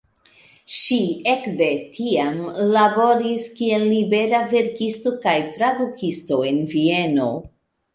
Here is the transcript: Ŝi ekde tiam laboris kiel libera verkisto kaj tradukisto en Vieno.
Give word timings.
Ŝi 0.75 0.95
ekde 1.33 1.67
tiam 1.99 2.41
laboris 2.77 3.45
kiel 3.61 3.87
libera 3.93 4.43
verkisto 4.57 5.17
kaj 5.29 5.39
tradukisto 5.61 6.45
en 6.53 6.63
Vieno. 6.77 7.35